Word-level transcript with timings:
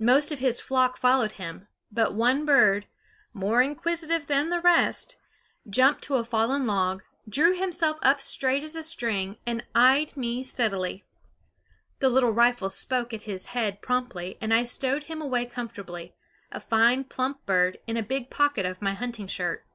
Most 0.00 0.32
of 0.32 0.38
his 0.38 0.58
flock 0.58 0.96
followed 0.96 1.32
him; 1.32 1.68
but 1.92 2.14
one 2.14 2.46
bird, 2.46 2.86
more 3.34 3.60
inquisitive 3.60 4.26
than 4.26 4.48
the 4.48 4.62
rest, 4.62 5.18
jumped 5.68 6.02
to 6.04 6.14
a 6.14 6.24
fallen 6.24 6.66
log, 6.66 7.02
drew 7.28 7.54
himself 7.54 7.98
up 8.02 8.22
straight 8.22 8.62
as 8.62 8.74
a 8.74 8.82
string, 8.82 9.36
and 9.46 9.66
eyed 9.74 10.16
me 10.16 10.42
steadily. 10.42 11.04
The 11.98 12.08
little 12.08 12.30
rifle 12.32 12.70
spoke 12.70 13.12
at 13.12 13.24
his 13.24 13.48
head 13.48 13.82
promptly; 13.82 14.38
and 14.40 14.54
I 14.54 14.64
stowed 14.64 15.02
him 15.04 15.20
away 15.20 15.44
comfortably, 15.44 16.14
a 16.50 16.58
fine 16.58 17.04
plump 17.04 17.44
bird, 17.44 17.78
in 17.86 17.98
a 17.98 18.02
big 18.02 18.30
pocket 18.30 18.64
of 18.64 18.80
my 18.80 18.94
hunting 18.94 19.26
shirt. 19.26 19.66